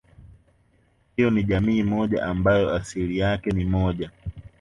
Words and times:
Hiyo 1.15 1.29
ni 1.29 1.43
jamii 1.43 1.83
moja 1.83 2.23
ambayo 2.25 2.73
asili 2.75 3.17
yake 3.17 3.51
ni 3.51 3.65
moja 3.65 4.11